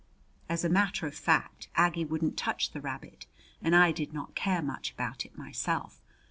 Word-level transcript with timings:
As 0.49 0.65
a 0.65 0.67
matter 0.69 1.05
of 1.05 1.13
fact 1.13 1.67
Aggie 1.75 2.05
wouldn't 2.05 2.35
touch 2.35 2.71
the 2.71 2.81
rabbit 2.81 3.27
and 3.61 3.75
I 3.75 3.91
did 3.91 4.13
not 4.13 4.33
care 4.33 4.63
much 4.63 4.89
about 4.93 5.25
it 5.27 5.37
myself. 5.37 6.01